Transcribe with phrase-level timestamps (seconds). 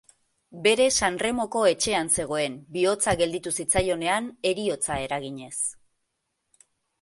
[0.67, 5.53] Bere Sanremoko etxean zegoen, bihotza gelditu zitzaionean, heriotza eraginez.